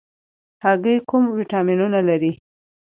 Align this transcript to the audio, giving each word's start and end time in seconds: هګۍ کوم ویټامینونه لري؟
هګۍ 0.63 0.97
کوم 1.09 1.23
ویټامینونه 1.37 1.99
لري؟ 2.09 2.31